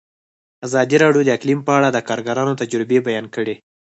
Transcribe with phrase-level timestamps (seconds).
[0.65, 3.55] ازادي راډیو د اقلیم په اړه د کارګرانو تجربې بیان کړي.